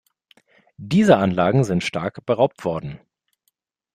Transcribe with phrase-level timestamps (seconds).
[0.81, 2.99] Diese Anlagen sind stark beraubt worden.